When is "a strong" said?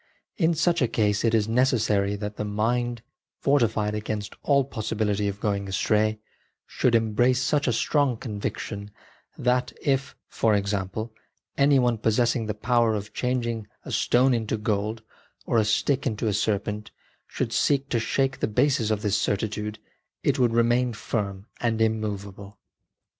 7.67-8.17